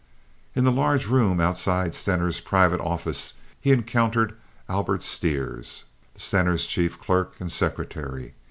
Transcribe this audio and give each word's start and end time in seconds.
In 0.55 0.63
the 0.63 0.71
large 0.71 1.05
room 1.05 1.39
outside 1.39 1.93
Stener's 1.93 2.39
private 2.39 2.79
office 2.81 3.35
he 3.59 3.69
encountered 3.69 4.35
Albert 4.67 5.03
Stires, 5.03 5.83
Stener's 6.17 6.65
chief 6.65 6.99
clerk 6.99 7.35
and 7.39 7.51
secretary. 7.51 8.33